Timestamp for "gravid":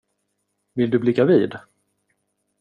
1.13-1.57